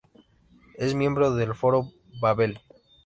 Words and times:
Es 0.79 0.95
miembro 0.95 1.35
del 1.35 1.53
Foro 1.53 1.91
Babel. 2.19 2.59